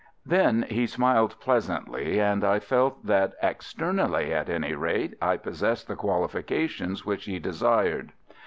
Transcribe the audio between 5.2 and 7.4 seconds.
I possessed the qualifications which he